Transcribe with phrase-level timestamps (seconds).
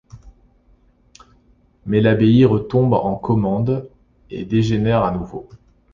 [1.85, 3.87] Mais l'abbaye retombe en commende
[4.31, 5.47] et dégénère à nouveau.